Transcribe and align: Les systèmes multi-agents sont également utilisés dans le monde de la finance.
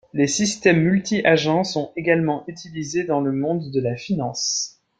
Les 0.15 0.25
systèmes 0.25 0.81
multi-agents 0.81 1.63
sont 1.63 1.91
également 1.95 2.43
utilisés 2.47 3.03
dans 3.03 3.21
le 3.21 3.31
monde 3.31 3.69
de 3.69 3.79
la 3.79 3.95
finance. 3.95 4.81